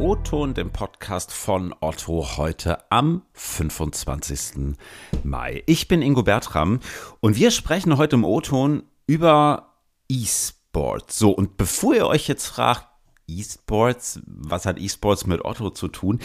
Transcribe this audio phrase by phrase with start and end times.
[0.00, 4.76] O-Ton, dem Podcast von Otto, heute am 25.
[5.24, 5.64] Mai.
[5.66, 6.78] Ich bin Ingo Bertram
[7.18, 9.74] und wir sprechen heute im O-Ton über
[10.08, 11.18] E-Sports.
[11.18, 12.86] So, und bevor ihr euch jetzt fragt,
[13.26, 16.20] E-Sports, was hat E-Sports mit Otto zu tun?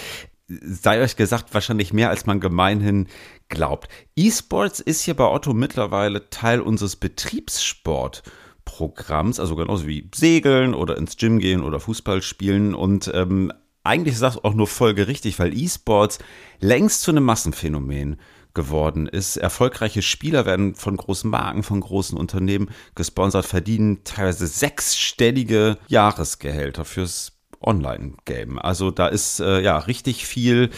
[0.48, 3.08] Sei euch gesagt, wahrscheinlich mehr als man gemeinhin
[3.50, 3.88] glaubt.
[4.16, 8.22] E-Sports ist hier bei Otto mittlerweile Teil unseres Betriebssport.
[8.66, 12.74] Programms, also genauso wie Segeln oder ins Gym gehen oder Fußball spielen.
[12.74, 13.52] Und ähm,
[13.84, 16.20] eigentlich ist das auch nur folgerichtig, weil E-Sports
[16.60, 18.18] längst zu einem Massenphänomen
[18.54, 19.38] geworden ist.
[19.38, 27.34] Erfolgreiche Spieler werden von großen Marken, von großen Unternehmen gesponsert, verdienen teilweise sechsstellige Jahresgehälter fürs
[27.62, 28.60] Online-Game.
[28.60, 30.70] Also da ist äh, ja richtig viel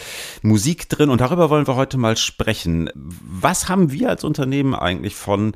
[0.42, 2.90] Musik drin und darüber wollen wir heute mal sprechen.
[2.94, 5.54] Was haben wir als Unternehmen eigentlich von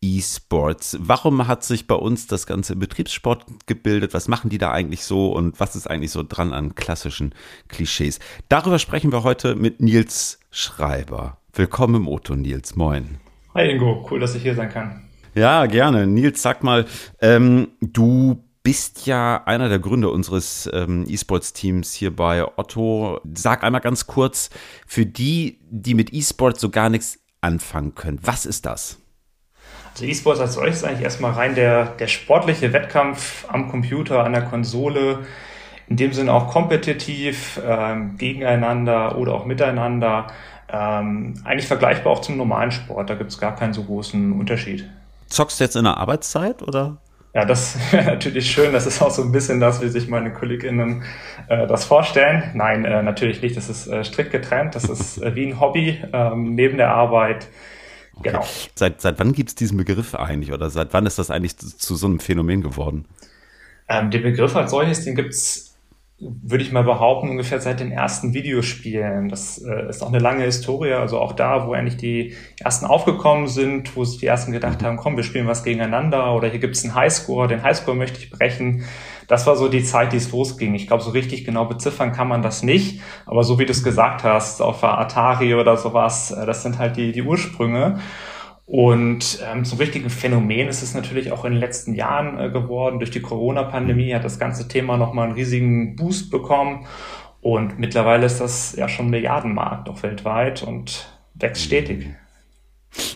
[0.00, 0.96] E-Sports.
[1.00, 4.14] Warum hat sich bei uns das ganze Betriebssport gebildet?
[4.14, 7.34] Was machen die da eigentlich so und was ist eigentlich so dran an klassischen
[7.68, 8.20] Klischees?
[8.48, 11.38] Darüber sprechen wir heute mit Nils Schreiber.
[11.52, 12.76] Willkommen im Otto, Nils.
[12.76, 13.18] Moin.
[13.54, 15.08] Hi Ingo, cool, dass ich hier sein kann.
[15.34, 16.06] Ja, gerne.
[16.06, 16.86] Nils, sag mal,
[17.20, 23.20] ähm, du bist ja einer der Gründer unseres ähm, E-Sports-Teams hier bei Otto.
[23.34, 24.50] Sag einmal ganz kurz,
[24.86, 28.98] für die, die mit E-Sports so gar nichts anfangen können, was ist das?
[29.98, 34.32] Also E-Sports als solches ist eigentlich erstmal rein der, der sportliche Wettkampf am Computer, an
[34.32, 35.26] der Konsole,
[35.88, 40.28] in dem Sinne auch kompetitiv, ähm, gegeneinander oder auch miteinander.
[40.72, 44.88] Ähm, eigentlich vergleichbar auch zum normalen Sport, da gibt es gar keinen so großen Unterschied.
[45.26, 46.98] Zockst du jetzt in der Arbeitszeit oder?
[47.34, 48.72] Ja, das wäre natürlich schön.
[48.72, 51.02] Das ist auch so ein bisschen das, wie sich meine KollegInnen
[51.48, 52.52] äh, das vorstellen.
[52.54, 53.56] Nein, äh, natürlich nicht.
[53.56, 54.76] Das ist äh, strikt getrennt.
[54.76, 57.48] Das ist äh, wie ein Hobby ähm, neben der Arbeit.
[58.18, 58.30] Okay.
[58.30, 58.46] Genau.
[58.74, 61.76] Seit, seit wann gibt es diesen Begriff eigentlich oder seit wann ist das eigentlich zu,
[61.76, 63.04] zu so einem Phänomen geworden?
[63.88, 65.67] Ähm, den Begriff als solches, den gibt es,
[66.20, 69.28] würde ich mal behaupten, ungefähr seit den ersten Videospielen.
[69.28, 73.46] Das äh, ist auch eine lange Historie, also auch da, wo eigentlich die ersten aufgekommen
[73.46, 74.86] sind, wo sich die ersten gedacht mhm.
[74.86, 78.18] haben, komm, wir spielen was gegeneinander oder hier gibt es einen Highscore, den Highscore möchte
[78.18, 78.84] ich brechen
[79.28, 80.74] das war so die Zeit, die es losging.
[80.74, 83.02] Ich glaube, so richtig genau beziffern kann man das nicht.
[83.26, 86.78] Aber so wie du es gesagt hast, auf der Atari oder sowas, äh, das sind
[86.78, 88.00] halt die, die Ursprünge.
[88.68, 92.98] Und ähm, zum richtigen Phänomen ist es natürlich auch in den letzten Jahren äh, geworden.
[92.98, 96.86] Durch die Corona-Pandemie hat das ganze Thema nochmal einen riesigen Boost bekommen.
[97.40, 102.08] Und mittlerweile ist das ja schon ein Milliardenmarkt auch weltweit und wächst stetig.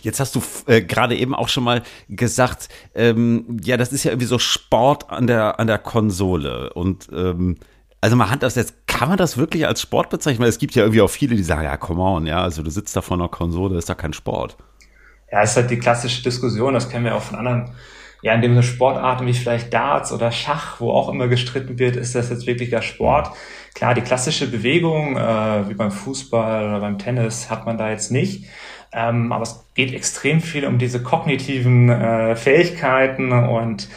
[0.01, 4.11] Jetzt hast du äh, gerade eben auch schon mal gesagt, ähm, ja, das ist ja
[4.11, 6.73] irgendwie so Sport an der, an der Konsole.
[6.73, 7.57] Und ähm,
[8.01, 10.41] also mal Hand das jetzt, kann man das wirklich als Sport bezeichnen?
[10.41, 12.71] Weil es gibt ja irgendwie auch viele, die sagen, ja, come on, ja, also du
[12.71, 14.57] sitzt da vor einer Konsole, ist da kein Sport.
[15.33, 17.71] Ja, ist halt die klassische Diskussion, das kennen wir auch von anderen,
[18.21, 22.13] ja, in dem Sportarten wie vielleicht Darts oder Schach, wo auch immer gestritten wird, ist
[22.13, 23.31] das jetzt wirklich der Sport?
[23.73, 28.11] Klar, die klassische Bewegung, äh, wie beim Fußball oder beim Tennis, hat man da jetzt
[28.11, 28.45] nicht.
[28.91, 33.89] Ähm, aber es geht extrem viel um diese kognitiven äh, Fähigkeiten und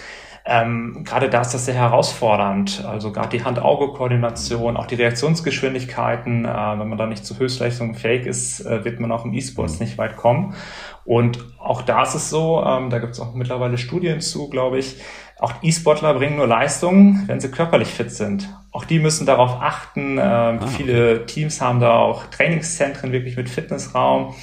[0.48, 2.84] ähm, gerade da ist das sehr herausfordernd.
[2.86, 6.44] Also gerade die Hand-Auge-Koordination, auch die Reaktionsgeschwindigkeiten.
[6.44, 9.80] Äh, wenn man da nicht zu Höchstleistungen fähig ist, äh, wird man auch im E-Sports
[9.80, 10.54] nicht weit kommen.
[11.04, 14.78] Und auch da ist es so, ähm, da gibt es auch mittlerweile Studien zu, glaube
[14.78, 14.96] ich,
[15.38, 18.48] auch E-Sportler bringen nur Leistungen, wenn sie körperlich fit sind.
[18.70, 20.12] Auch die müssen darauf achten.
[20.12, 24.34] Ähm, ah, viele Teams haben da auch Trainingszentren wirklich mit Fitnessraum.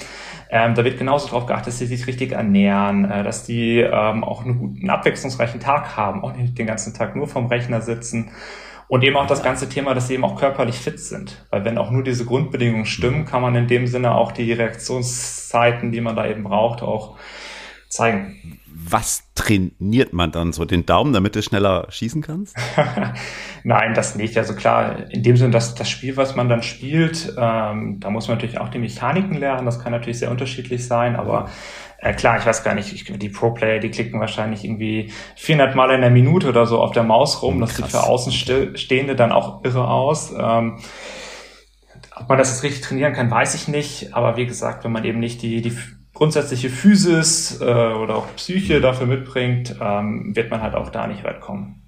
[0.54, 4.22] Ähm, da wird genauso darauf geachtet, dass sie sich richtig ernähren, äh, dass die ähm,
[4.22, 8.30] auch einen guten, abwechslungsreichen Tag haben, auch nicht den ganzen Tag nur vom Rechner sitzen.
[8.86, 11.44] Und eben auch das ganze Thema, dass sie eben auch körperlich fit sind.
[11.50, 15.90] Weil wenn auch nur diese Grundbedingungen stimmen, kann man in dem Sinne auch die Reaktionszeiten,
[15.90, 17.16] die man da eben braucht, auch
[17.94, 18.60] zeigen.
[18.66, 20.64] Was trainiert man dann so?
[20.64, 22.56] Den Daumen, damit du schneller schießen kannst?
[23.64, 24.36] Nein, das nicht.
[24.36, 28.26] Also klar, in dem Sinne, dass das Spiel, was man dann spielt, ähm, da muss
[28.26, 29.64] man natürlich auch die Mechaniken lernen.
[29.64, 31.48] Das kann natürlich sehr unterschiedlich sein, aber
[31.98, 35.90] äh, klar, ich weiß gar nicht, ich, die Pro-Player, die klicken wahrscheinlich irgendwie 400 Mal
[35.92, 37.60] in der Minute oder so auf der Maus rum.
[37.60, 37.92] Das Krass.
[37.92, 40.34] sieht für Außenstehende dann auch irre aus.
[40.36, 40.78] Ähm,
[42.16, 44.14] ob man das jetzt richtig trainieren kann, weiß ich nicht.
[44.14, 45.76] Aber wie gesagt, wenn man eben nicht die, die
[46.14, 51.24] grundsätzliche Physis äh, oder auch Psyche dafür mitbringt, ähm, wird man halt auch da nicht
[51.24, 51.82] weit kommen.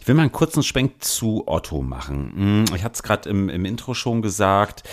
[0.00, 2.64] Ich will mal einen kurzen Schwenk zu Otto machen.
[2.68, 4.88] Hm, ich hatte es gerade im, im Intro schon gesagt.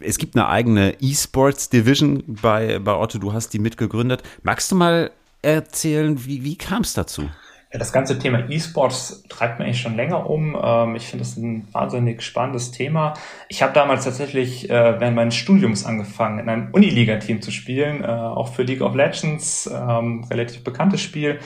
[0.00, 3.18] Es gibt eine eigene E-Sports Division bei, bei Otto.
[3.18, 4.22] Du hast die mitgegründet.
[4.42, 5.10] Magst du mal
[5.42, 7.28] erzählen, wie, wie kam es dazu?
[7.70, 10.56] Das ganze Thema E-Sports treibt mich eigentlich schon länger um.
[10.60, 13.12] Ähm, ich finde das ein wahnsinnig spannendes Thema.
[13.50, 18.06] Ich habe damals tatsächlich äh, während meines Studiums angefangen, in einem Uniliga-Team zu spielen, äh,
[18.06, 21.40] auch für League of Legends, ähm, relativ bekanntes Spiel.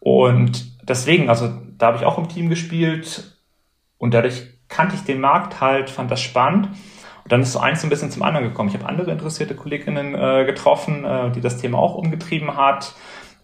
[0.00, 3.36] Und deswegen, also da habe ich auch im Team gespielt
[3.98, 6.68] und dadurch kannte ich den Markt halt, fand das spannend.
[7.24, 8.70] Und dann ist so eins ein bisschen zum anderen gekommen.
[8.70, 11.04] Ich habe andere interessierte Kolleginnen äh, getroffen,
[11.34, 12.94] die das Thema auch umgetrieben hat.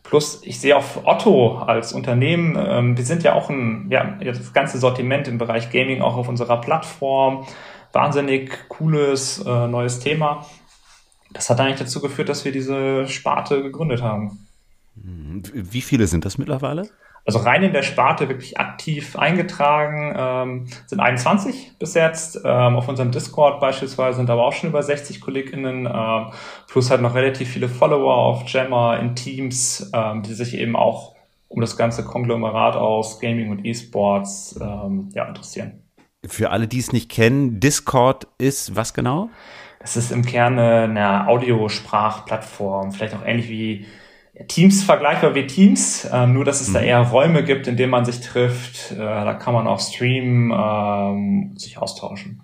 [0.05, 4.53] Plus, ich sehe auch Otto als Unternehmen, ähm, wir sind ja auch ein, ja, das
[4.53, 7.47] ganze Sortiment im Bereich Gaming auch auf unserer Plattform.
[7.93, 10.47] Wahnsinnig cooles, äh, neues Thema.
[11.33, 14.47] Das hat eigentlich dazu geführt, dass wir diese Sparte gegründet haben.
[14.95, 16.89] Wie viele sind das mittlerweile?
[17.27, 22.41] Also rein in der Sparte wirklich aktiv eingetragen ähm, sind 21 bis jetzt.
[22.45, 26.27] Ähm, auf unserem Discord beispielsweise sind aber auch schon über 60 KollegInnen, ähm,
[26.69, 31.15] plus halt noch relativ viele Follower auf Jammer in Teams, ähm, die sich eben auch
[31.49, 35.83] um das ganze Konglomerat aus Gaming und E-Sports ähm, ja, interessieren.
[36.27, 39.31] Für alle, die es nicht kennen, Discord ist was genau?
[39.79, 43.87] Das ist im Kern eine Audiosprachplattform, vielleicht auch ähnlich wie
[44.49, 46.75] Teams vergleichbar wie Teams, äh, nur dass es mhm.
[46.75, 48.93] da eher Räume gibt, in denen man sich trifft.
[48.93, 52.43] Äh, da kann man auch streamen, ähm, sich austauschen.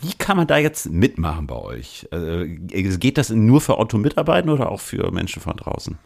[0.00, 2.08] Wie kann man da jetzt mitmachen bei euch?
[2.12, 5.98] Äh, geht das nur für Otto-Mitarbeiter oder auch für Menschen von draußen?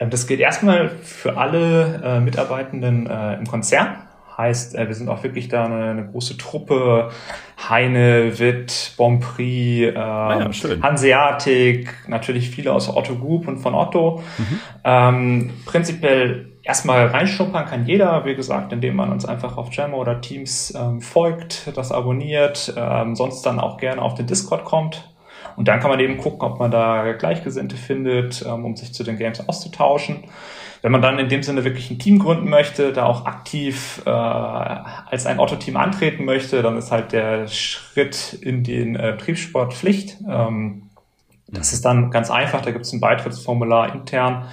[0.00, 3.96] Ähm, das geht erstmal für alle äh, Mitarbeitenden äh, im Konzern.
[4.36, 7.10] Heißt, äh, wir sind auch wirklich da eine, eine große Truppe.
[7.68, 14.22] Heine, Witt, Bonprix, ähm, ah ja, Hanseatic, natürlich viele aus Otto Group und von Otto.
[14.38, 14.60] Mhm.
[14.84, 20.20] Ähm, prinzipiell erstmal reinschnuppern kann jeder, wie gesagt, indem man uns einfach auf Jammer oder
[20.20, 25.08] Teams ähm, folgt, das abonniert, ähm, sonst dann auch gerne auf den Discord kommt.
[25.56, 29.04] Und dann kann man eben gucken, ob man da Gleichgesinnte findet, ähm, um sich zu
[29.04, 30.24] den Games auszutauschen.
[30.82, 34.10] Wenn man dann in dem Sinne wirklich ein Team gründen möchte, da auch aktiv äh,
[34.10, 40.18] als ein Otto-Team antreten möchte, dann ist halt der Schritt in den äh, Betriebssport Pflicht.
[40.28, 40.90] Ähm,
[41.46, 44.48] das ist dann ganz einfach, da gibt es ein Beitrittsformular intern,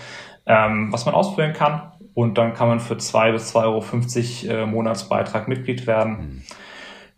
[0.46, 1.94] ähm, was man ausfüllen kann.
[2.14, 6.12] Und dann kann man für zwei bis 2,50 Euro äh, Monatsbeitrag Mitglied werden.
[6.12, 6.44] Mhm.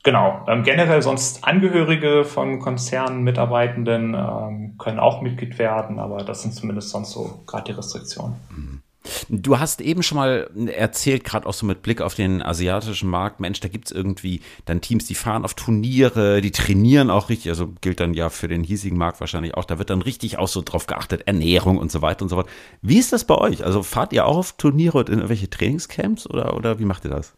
[0.03, 0.45] Genau.
[0.47, 6.53] Ähm, generell sonst Angehörige von Konzernen, Mitarbeitenden ähm, können auch Mitglied werden, aber das sind
[6.53, 8.35] zumindest sonst so gerade die Restriktionen.
[8.49, 8.80] Mhm.
[9.29, 13.39] Du hast eben schon mal erzählt, gerade auch so mit Blick auf den asiatischen Markt,
[13.39, 17.49] Mensch, da gibt es irgendwie dann Teams, die fahren auf Turniere, die trainieren auch richtig,
[17.49, 20.47] also gilt dann ja für den hiesigen Markt wahrscheinlich auch, da wird dann richtig auch
[20.47, 22.49] so drauf geachtet, Ernährung und so weiter und so fort.
[22.83, 23.65] Wie ist das bei euch?
[23.65, 27.11] Also fahrt ihr auch auf Turniere und in irgendwelche Trainingscamps oder, oder wie macht ihr
[27.11, 27.33] das?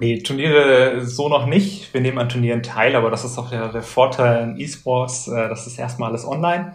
[0.00, 1.92] Nee, Turniere so noch nicht.
[1.92, 5.26] Wir nehmen an Turnieren teil, aber das ist auch der, der Vorteil in E-Sports.
[5.26, 6.72] Äh, das ist erstmal alles online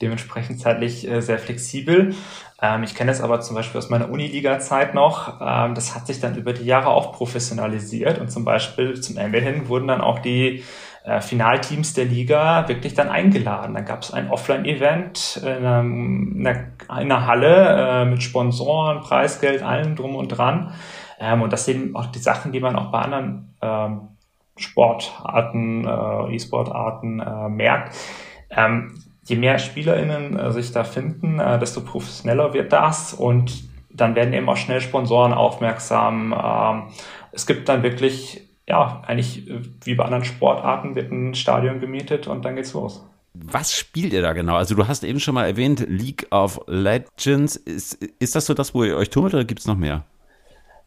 [0.00, 2.14] dementsprechend zeitlich äh, sehr flexibel.
[2.60, 5.40] Ähm, ich kenne das aber zum Beispiel aus meiner Uniliga-Zeit noch.
[5.40, 9.40] Ähm, das hat sich dann über die Jahre auch professionalisiert und zum Beispiel zum Ende
[9.40, 10.64] hin wurden dann auch die
[11.04, 13.74] äh, Finalteams der Liga wirklich dann eingeladen.
[13.74, 19.96] Dann gab es ein Offline-Event in, in, in, einer Halle äh, mit Sponsoren, Preisgeld, allem
[19.96, 20.74] drum und dran.
[21.18, 24.00] Ähm, und das sind auch die Sachen, die man auch bei anderen ähm,
[24.56, 27.96] Sportarten, äh, E-Sportarten äh, merkt.
[28.50, 28.94] Ähm,
[29.28, 34.32] je mehr SpielerInnen äh, sich da finden, äh, desto professioneller wird das und dann werden
[34.32, 36.32] eben auch schnell Sponsoren aufmerksam.
[36.32, 36.82] Ähm,
[37.32, 42.26] es gibt dann wirklich, ja, eigentlich äh, wie bei anderen Sportarten wird ein Stadion gemietet
[42.26, 43.04] und dann geht's los.
[43.34, 44.56] Was spielt ihr da genau?
[44.56, 47.56] Also du hast eben schon mal erwähnt, League of Legends.
[47.56, 50.04] Ist, ist das so das, wo ihr euch tummelt oder gibt es noch mehr?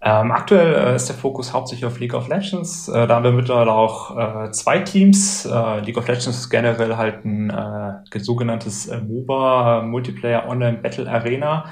[0.04, 2.88] Ähm, aktuell äh, ist der Fokus hauptsächlich auf League of Legends.
[2.88, 5.46] Äh, da haben wir mittlerweile auch äh, zwei Teams.
[5.46, 11.08] Äh, League of Legends ist generell halt ein äh, sogenanntes äh, MOBA, Multiplayer Online Battle
[11.10, 11.66] Arena.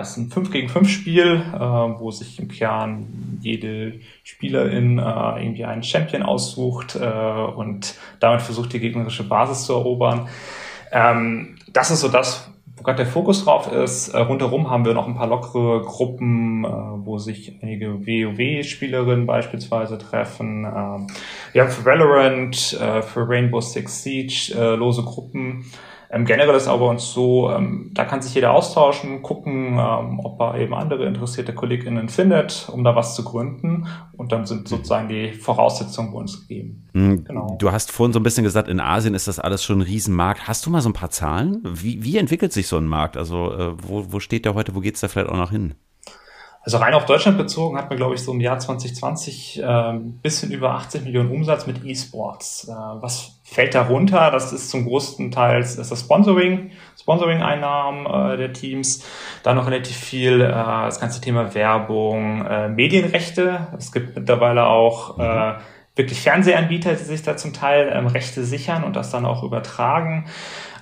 [0.00, 1.44] es ist ein 5 gegen 5 Spiel,
[1.98, 9.22] wo sich im Kern jede Spielerin irgendwie einen Champion aussucht und damit versucht, die gegnerische
[9.22, 10.28] Basis zu erobern.
[10.90, 12.50] Ähm, das ist so das,
[12.80, 14.08] wo gerade der Fokus drauf ist.
[14.08, 19.98] Äh, rundherum haben wir noch ein paar lockere Gruppen, äh, wo sich einige WoW-Spielerinnen beispielsweise
[19.98, 20.64] treffen.
[20.64, 21.06] Ähm,
[21.52, 25.66] wir haben für Valorant, äh, für Rainbow Six Siege äh, lose Gruppen.
[26.12, 30.40] Ähm, generell ist aber uns so, ähm, da kann sich jeder austauschen, gucken, ähm, ob
[30.40, 33.86] er eben andere interessierte KollegInnen findet, um da was zu gründen.
[34.16, 36.88] Und dann sind sozusagen die Voraussetzungen bei uns gegeben.
[36.94, 37.24] Mhm.
[37.24, 37.56] Genau.
[37.60, 40.48] Du hast vorhin so ein bisschen gesagt, in Asien ist das alles schon ein Riesenmarkt.
[40.48, 41.60] Hast du mal so ein paar Zahlen?
[41.64, 43.16] Wie, wie entwickelt sich so ein Markt?
[43.16, 44.74] Also äh, wo, wo steht der heute?
[44.74, 45.74] Wo geht es da vielleicht auch noch hin?
[46.62, 50.20] Also rein auf Deutschland bezogen hat man, glaube ich, so im Jahr 2020 äh, ein
[50.20, 52.68] bisschen über 80 Millionen Umsatz mit E-Sports.
[52.68, 54.30] Äh, was fällt darunter?
[54.30, 59.06] Das ist zum größten Teil ist das Sponsoring, Sponsoring-Einnahmen äh, der Teams.
[59.42, 63.68] Dann noch relativ viel äh, das ganze Thema Werbung, äh, Medienrechte.
[63.78, 65.54] Es gibt mittlerweile auch äh,
[65.96, 70.26] wirklich Fernsehanbieter, die sich da zum Teil ähm, Rechte sichern und das dann auch übertragen.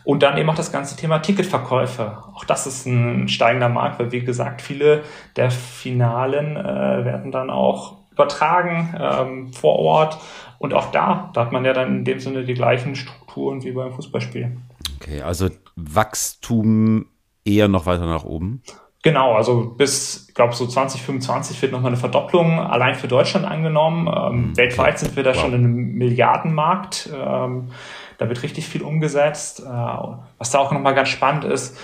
[0.04, 2.18] Und dann eben auch das ganze Thema Ticketverkäufe.
[2.34, 5.02] Auch das ist ein steigender Markt, weil wie gesagt, viele
[5.36, 10.18] der Finalen äh, werden dann auch übertragen ähm, vor Ort.
[10.58, 13.72] Und auch da, da hat man ja dann in dem Sinne die gleichen Strukturen wie
[13.72, 14.56] beim Fußballspiel.
[15.00, 17.06] Okay, also Wachstum
[17.44, 18.62] eher noch weiter nach oben.
[19.02, 24.08] Genau, also bis, ich glaube, so 2025 wird nochmal eine Verdopplung allein für Deutschland angenommen.
[24.08, 24.50] Ähm, mhm.
[24.50, 24.56] okay.
[24.56, 25.40] Weltweit sind wir da wow.
[25.40, 27.08] schon in einem Milliardenmarkt.
[27.14, 27.68] Ähm,
[28.18, 29.60] da wird richtig viel umgesetzt.
[29.60, 31.78] Äh, was da auch nochmal ganz spannend ist,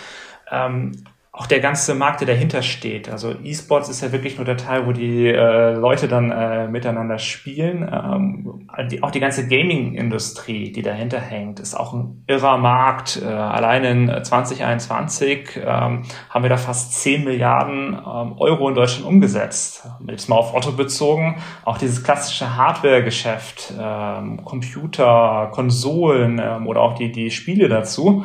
[0.50, 1.04] ähm,
[1.36, 3.10] auch der ganze Markt, der dahinter steht.
[3.10, 7.18] Also E-Sports ist ja wirklich nur der Teil, wo die äh, Leute dann äh, miteinander
[7.18, 7.82] spielen.
[7.82, 13.20] Ähm, die, auch die ganze Gaming-Industrie, die dahinter hängt, ist auch ein irrer Markt.
[13.20, 19.04] Äh, allein in 2021 ähm, haben wir da fast 10 Milliarden ähm, Euro in Deutschland
[19.04, 19.88] umgesetzt.
[20.08, 26.94] Jetzt mal auf Otto bezogen, auch dieses klassische Hardware-Geschäft, ähm, Computer, Konsolen ähm, oder auch
[26.94, 28.24] die, die Spiele dazu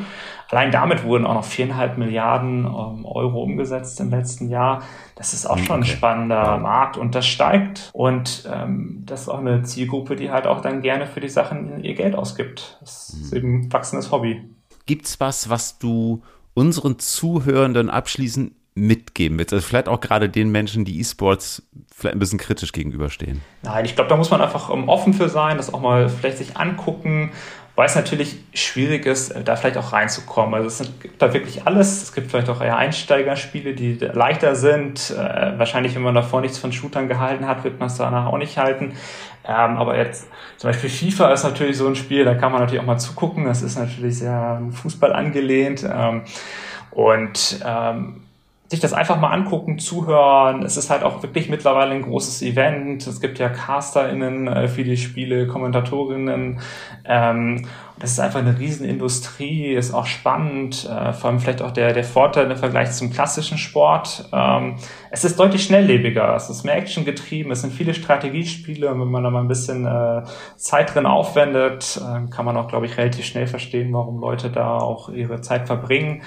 [0.51, 4.82] Allein damit wurden auch noch viereinhalb Milliarden ähm, Euro umgesetzt im letzten Jahr.
[5.15, 5.91] Das ist auch hm, schon okay.
[5.91, 6.58] ein spannender.
[6.58, 7.91] Markt und das steigt.
[7.94, 11.84] Und ähm, das ist auch eine Zielgruppe, die halt auch dann gerne für die Sachen
[11.84, 12.77] ihr Geld ausgibt.
[12.79, 13.38] Das ist mhm.
[13.38, 14.41] eben ein wachsendes Hobby.
[14.86, 16.24] Gibt's was, was du
[16.56, 19.53] unseren Zuhörenden abschließend mitgeben willst?
[19.53, 21.63] Also vielleicht auch gerade den Menschen, die E-Sports
[21.94, 23.41] vielleicht ein bisschen kritisch gegenüberstehen.
[23.62, 26.38] Nein, ich glaube, da muss man einfach um, offen für sein, das auch mal vielleicht
[26.38, 27.32] sich angucken,
[27.79, 30.53] weil es natürlich schwierig ist, äh, da vielleicht auch reinzukommen.
[30.53, 32.03] Also es gibt da wirklich alles.
[32.03, 35.12] Es gibt vielleicht auch eher Einsteigerspiele, die leichter sind.
[35.12, 38.38] Äh, wahrscheinlich, wenn man davor nichts von Shootern gehalten hat, wird man es danach auch
[38.38, 38.98] nicht halten.
[39.45, 42.81] Ähm, aber jetzt zum Beispiel FIFA ist natürlich so ein Spiel, da kann man natürlich
[42.81, 43.45] auch mal zugucken.
[43.45, 45.89] Das ist natürlich sehr Fußball angelehnt.
[45.89, 46.24] Ähm,
[46.91, 48.24] und ähm,
[48.69, 50.61] sich das einfach mal angucken, zuhören.
[50.61, 53.05] Es ist halt auch wirklich mittlerweile ein großes Event.
[53.07, 56.59] Es gibt ja CasterInnen äh, für die Spiele, Kommentatorinnen.
[57.03, 57.67] Ähm,
[58.00, 62.06] das ist einfach eine Riesenindustrie, ist auch spannend, äh, vor allem vielleicht auch der, der
[62.06, 64.29] Vorteil im Vergleich zum klassischen Sport.
[64.32, 64.75] Ähm,
[65.12, 69.10] es ist deutlich schnelllebiger, es ist mehr Action getrieben, es sind viele Strategiespiele und wenn
[69.10, 70.24] man da mal ein bisschen äh,
[70.56, 74.77] Zeit drin aufwendet, äh, kann man auch, glaube ich, relativ schnell verstehen, warum Leute da
[74.77, 76.22] auch ihre Zeit verbringen.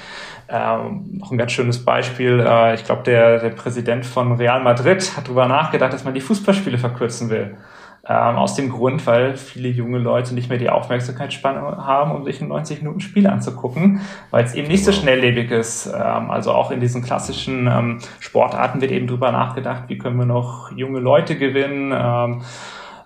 [0.50, 5.16] Ähm, noch ein ganz schönes Beispiel, äh, ich glaube, der, der Präsident von Real Madrid
[5.16, 7.56] hat darüber nachgedacht, dass man die Fußballspiele verkürzen will.
[8.04, 12.40] Ähm, aus dem Grund, weil viele junge Leute nicht mehr die Aufmerksamkeitsspanne haben, um sich
[12.40, 14.00] ein 90 Minuten Spiel anzugucken,
[14.32, 15.86] weil es eben nicht so schnelllebig ist.
[15.86, 20.26] Ähm, also auch in diesen klassischen ähm, Sportarten wird eben drüber nachgedacht, wie können wir
[20.26, 21.92] noch junge Leute gewinnen.
[21.96, 22.42] Ähm,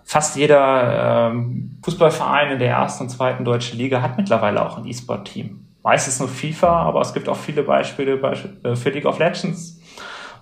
[0.02, 4.86] fast jeder ähm, Fußballverein in der ersten und zweiten deutschen Liga hat mittlerweile auch ein
[4.86, 5.60] E-Sport-Team.
[5.82, 8.14] Meistens nur FIFA, aber es gibt auch viele Beispiele
[8.62, 9.78] äh, für League of Legends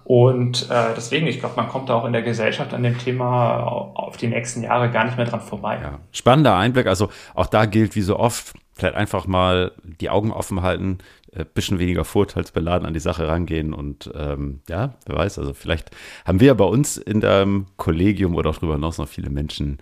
[0.05, 4.17] und äh, deswegen, ich glaube, man kommt auch in der Gesellschaft an dem Thema auf
[4.19, 5.79] die nächsten Jahre gar nicht mehr dran vorbei.
[5.83, 5.99] Ja.
[6.13, 6.87] Spannender Einblick.
[6.87, 10.99] Also auch da gilt wie so oft, vielleicht einfach mal die Augen offen halten,
[11.33, 15.91] äh, bisschen weniger vorteilsbeladen an die Sache rangehen und ähm, ja, wer weiß, also vielleicht
[16.25, 19.79] haben wir bei uns in dem Kollegium oder auch darüber hinaus noch viele Menschen,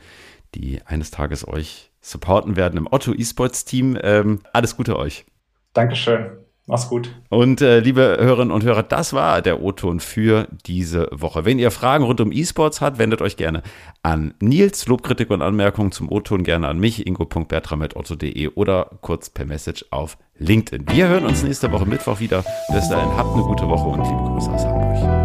[0.54, 3.98] die eines Tages euch supporten werden im Otto eSports Team.
[4.02, 5.24] Ähm, alles Gute euch.
[5.72, 6.41] Dankeschön.
[6.66, 7.10] Mach's gut.
[7.28, 11.44] Und äh, liebe Hörerinnen und Hörer, das war der O-Ton für diese Woche.
[11.44, 13.62] Wenn ihr Fragen rund um E-Sports habt, wendet euch gerne
[14.02, 14.86] an Nils.
[14.86, 20.86] Lobkritik und Anmerkungen zum O-Ton gerne an mich, ingo.bertram.otto.de oder kurz per Message auf LinkedIn.
[20.88, 22.44] Wir hören uns nächste Woche Mittwoch wieder.
[22.72, 25.21] Bis dahin, habt eine gute Woche und liebe Grüße aus Hamburg.